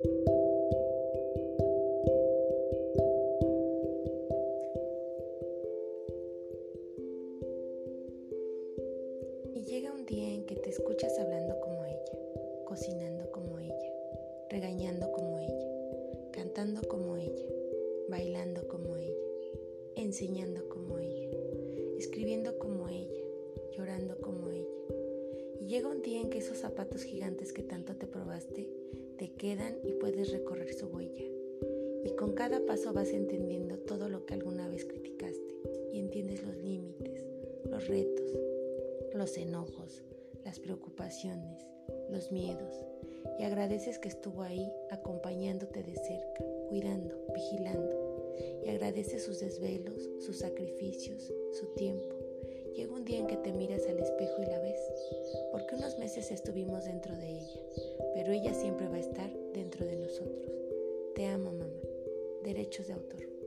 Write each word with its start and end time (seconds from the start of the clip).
Y 0.00 0.06
llega 9.64 9.92
un 9.92 10.06
día 10.06 10.32
en 10.34 10.44
que 10.46 10.54
te 10.54 10.70
escuchas 10.70 11.18
hablando 11.18 11.58
como 11.58 11.84
ella, 11.84 12.04
cocinando 12.66 13.28
como 13.32 13.58
ella, 13.58 13.74
regañando 14.48 15.10
como 15.10 15.40
ella, 15.40 15.66
cantando 16.30 16.86
como 16.86 17.16
ella, 17.16 17.48
bailando 18.08 18.68
como 18.68 18.96
ella, 18.96 19.16
enseñando 19.96 20.68
como 20.68 21.00
ella, 21.00 21.28
escribiendo 21.98 22.56
como 22.60 22.88
ella, 22.88 23.24
llorando 23.72 24.20
como 24.20 24.48
ella. 24.48 24.64
Y 25.58 25.66
llega 25.66 25.88
un 25.88 26.02
día 26.02 26.20
en 26.20 26.30
que 26.30 26.38
esos 26.38 26.58
zapatos 26.58 27.02
gigantes 27.02 27.52
que 27.52 27.64
tanto 27.64 27.96
te 27.96 28.06
quedan 29.48 29.78
y 29.82 29.92
puedes 29.94 30.30
recorrer 30.30 30.74
su 30.74 30.88
huella. 30.88 31.24
Y 32.04 32.10
con 32.16 32.34
cada 32.34 32.66
paso 32.66 32.92
vas 32.92 33.08
entendiendo 33.08 33.78
todo 33.78 34.10
lo 34.10 34.26
que 34.26 34.34
alguna 34.34 34.68
vez 34.68 34.84
criticaste 34.84 35.56
y 35.90 36.00
entiendes 36.00 36.42
los 36.42 36.54
límites, 36.58 37.24
los 37.64 37.86
retos, 37.88 38.30
los 39.14 39.38
enojos, 39.38 40.02
las 40.44 40.60
preocupaciones, 40.60 41.64
los 42.10 42.30
miedos 42.30 42.84
y 43.38 43.44
agradeces 43.44 43.98
que 43.98 44.08
estuvo 44.08 44.42
ahí 44.42 44.70
acompañándote 44.90 45.82
de 45.82 45.94
cerca, 45.94 46.44
cuidando, 46.68 47.18
vigilando 47.32 48.34
y 48.66 48.68
agradeces 48.68 49.24
sus 49.24 49.40
desvelos, 49.40 50.10
sus 50.18 50.40
sacrificios, 50.40 51.32
su 51.52 51.66
tiempo. 51.68 52.16
Llega 52.74 52.92
un 52.92 53.06
día 53.06 53.20
en 53.20 53.26
que 53.26 53.38
te 53.38 53.52
miras 53.52 53.86
al 53.88 53.98
espejo 53.98 54.42
y 54.42 54.46
la 54.46 54.58
ves, 54.60 54.80
porque 55.52 55.74
unos 55.74 55.98
meses 55.98 56.30
estuvimos 56.30 56.84
dentro 56.84 57.16
de 57.16 57.28
ella, 57.30 57.60
pero 58.18 58.32
ella 58.32 58.52
siempre 58.52 58.88
va 58.88 58.96
a 58.96 58.98
estar 58.98 59.30
dentro 59.54 59.86
de 59.86 59.94
nosotros. 59.94 60.50
Te 61.14 61.24
amo, 61.26 61.52
mamá. 61.52 61.80
Derechos 62.42 62.88
de 62.88 62.94
autor. 62.94 63.37